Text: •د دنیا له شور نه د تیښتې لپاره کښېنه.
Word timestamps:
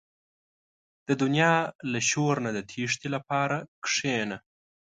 •د 1.07 1.09
دنیا 1.21 1.53
له 1.91 1.99
شور 2.09 2.35
نه 2.45 2.51
د 2.57 2.59
تیښتې 2.69 3.07
لپاره 3.15 3.57
کښېنه. 3.85 4.37